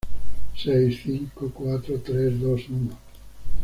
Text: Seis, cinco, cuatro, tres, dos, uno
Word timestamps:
Seis, 0.57 0.99
cinco, 1.03 1.51
cuatro, 1.51 1.99
tres, 2.01 2.39
dos, 2.39 2.67
uno 2.69 2.97